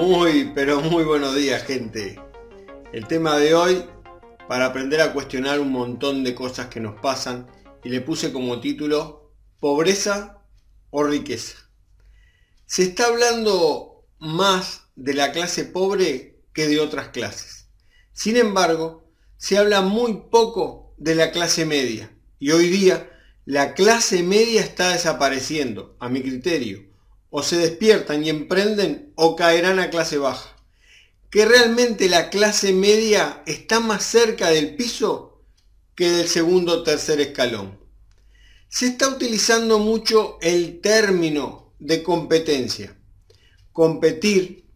[0.00, 2.18] Muy, pero muy buenos días, gente.
[2.90, 3.84] El tema de hoy,
[4.48, 7.50] para aprender a cuestionar un montón de cosas que nos pasan,
[7.84, 10.42] y le puse como título, pobreza
[10.88, 11.58] o riqueza.
[12.64, 17.68] Se está hablando más de la clase pobre que de otras clases.
[18.14, 22.10] Sin embargo, se habla muy poco de la clase media.
[22.38, 23.10] Y hoy día
[23.44, 26.89] la clase media está desapareciendo, a mi criterio.
[27.30, 30.54] O se despiertan y emprenden o caerán a clase baja.
[31.30, 35.42] Que realmente la clase media está más cerca del piso
[35.94, 37.78] que del segundo o tercer escalón.
[38.68, 42.96] Se está utilizando mucho el término de competencia.
[43.72, 44.66] Competir,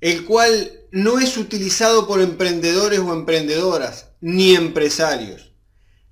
[0.00, 5.52] el cual no es utilizado por emprendedores o emprendedoras, ni empresarios.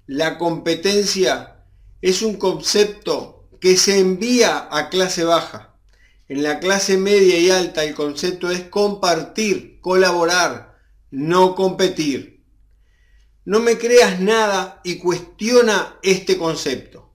[0.07, 1.65] La competencia
[2.03, 5.72] es un concepto que se envía a clase baja.
[6.29, 10.79] En la clase media y alta el concepto es compartir, colaborar,
[11.11, 12.45] no competir.
[13.45, 17.13] No me creas nada y cuestiona este concepto.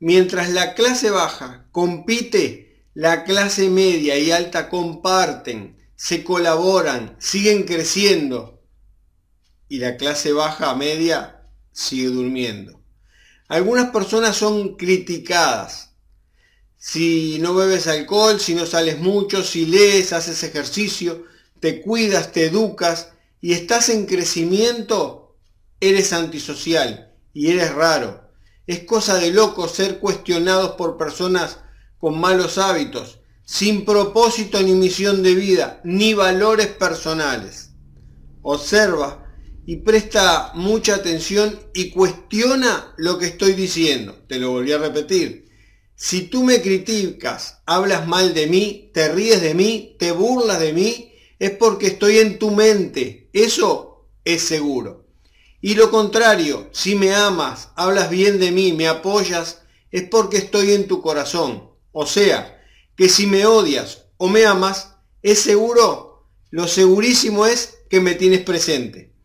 [0.00, 8.62] Mientras la clase baja compite, la clase media y alta comparten, se colaboran, siguen creciendo
[9.68, 12.82] y la clase baja media sigue durmiendo.
[13.48, 15.94] Algunas personas son criticadas.
[16.78, 21.24] Si no bebes alcohol, si no sales mucho, si lees, haces ejercicio,
[21.60, 25.36] te cuidas, te educas y estás en crecimiento,
[25.80, 28.30] eres antisocial y eres raro.
[28.66, 31.58] Es cosa de loco ser cuestionados por personas
[31.98, 33.18] con malos hábitos
[33.48, 37.70] sin propósito ni misión de vida, ni valores personales.
[38.42, 39.24] Observa
[39.64, 44.22] y presta mucha atención y cuestiona lo que estoy diciendo.
[44.28, 45.47] Te lo volví a repetir.
[46.00, 50.72] Si tú me criticas, hablas mal de mí, te ríes de mí, te burlas de
[50.72, 53.28] mí, es porque estoy en tu mente.
[53.32, 55.08] Eso es seguro.
[55.60, 60.70] Y lo contrario, si me amas, hablas bien de mí, me apoyas, es porque estoy
[60.70, 61.68] en tu corazón.
[61.90, 62.62] O sea,
[62.94, 68.42] que si me odias o me amas, es seguro, lo segurísimo es que me tienes
[68.42, 69.16] presente.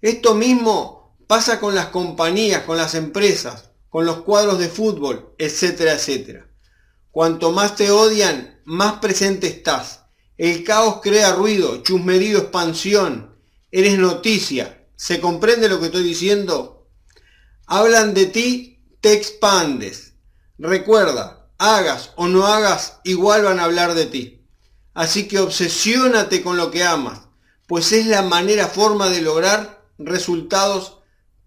[0.00, 5.94] Esto mismo pasa con las compañías, con las empresas, con los cuadros de fútbol, etcétera,
[5.94, 6.46] etcétera.
[7.10, 10.02] Cuanto más te odian, más presente estás.
[10.36, 13.34] El caos crea ruido, chusmerío, expansión.
[13.70, 14.86] Eres noticia.
[14.96, 16.90] ¿Se comprende lo que estoy diciendo?
[17.66, 20.12] Hablan de ti, te expandes.
[20.58, 24.46] Recuerda, hagas o no hagas, igual van a hablar de ti.
[24.92, 27.20] Así que obsesiónate con lo que amas,
[27.66, 30.98] pues es la manera, forma de lograr resultados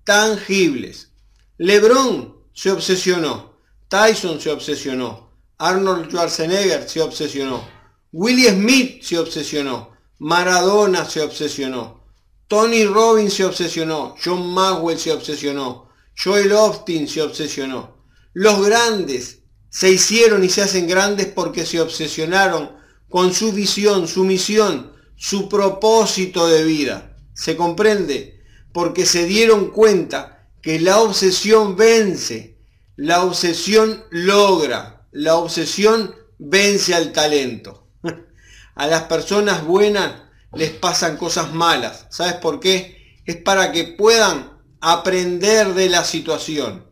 [0.03, 1.11] tangibles.
[1.59, 3.53] Lebron se obsesionó,
[3.87, 7.63] Tyson se obsesionó, Arnold Schwarzenegger se obsesionó,
[8.11, 12.03] Willie Smith se obsesionó, Maradona se obsesionó,
[12.49, 15.89] Tony Robbins se obsesionó, John Maxwell se obsesionó,
[16.21, 18.03] Joel Austin se obsesionó.
[18.33, 22.71] Los grandes se hicieron y se hacen grandes porque se obsesionaron
[23.07, 27.15] con su visión, su misión, su propósito de vida.
[27.33, 28.41] ¿Se comprende?
[28.73, 32.57] Porque se dieron cuenta que la obsesión vence,
[32.95, 37.87] la obsesión logra, la obsesión vence al talento.
[38.75, 40.13] A las personas buenas
[40.53, 42.07] les pasan cosas malas.
[42.09, 43.19] ¿Sabes por qué?
[43.25, 46.85] Es para que puedan aprender de la situación.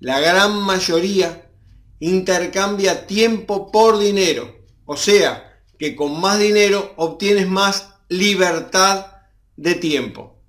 [0.00, 1.48] La gran mayoría
[2.00, 4.64] intercambia tiempo por dinero.
[4.86, 9.06] O sea, que con más dinero obtienes más libertad
[9.56, 10.42] de tiempo.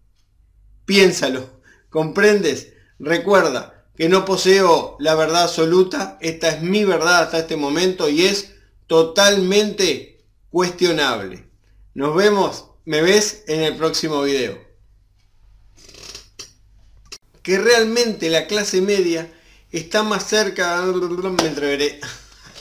[0.86, 1.61] Piénsalo,
[1.92, 2.74] ¿comprendes?
[2.98, 8.26] Recuerda que no poseo la verdad absoluta, esta es mi verdad hasta este momento y
[8.26, 8.54] es
[8.88, 11.48] totalmente cuestionable.
[11.94, 14.58] Nos vemos, me ves en el próximo video.
[17.44, 19.32] Que realmente la clase media
[19.72, 20.82] está más cerca.
[20.82, 22.00] Me entreveré.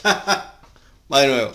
[0.03, 1.51] Va de nuevo.